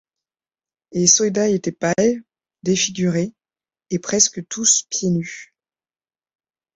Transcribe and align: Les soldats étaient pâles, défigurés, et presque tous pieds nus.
Les 0.93 1.05
soldats 1.05 1.49
étaient 1.51 1.71
pâles, 1.71 2.23
défigurés, 2.63 3.35
et 3.91 3.99
presque 3.99 4.43
tous 4.47 4.87
pieds 4.89 5.11
nus. 5.11 5.53